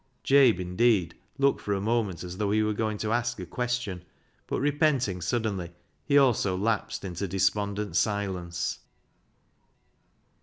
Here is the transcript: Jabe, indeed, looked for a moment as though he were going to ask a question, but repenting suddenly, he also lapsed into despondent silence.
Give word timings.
Jabe, 0.23 0.59
indeed, 0.59 1.13
looked 1.37 1.61
for 1.61 1.75
a 1.75 1.79
moment 1.79 2.23
as 2.23 2.37
though 2.39 2.49
he 2.49 2.63
were 2.63 2.73
going 2.73 2.97
to 2.97 3.11
ask 3.11 3.39
a 3.39 3.45
question, 3.45 4.03
but 4.47 4.59
repenting 4.59 5.21
suddenly, 5.21 5.73
he 6.03 6.17
also 6.17 6.57
lapsed 6.57 7.05
into 7.05 7.27
despondent 7.27 7.95
silence. 7.95 8.79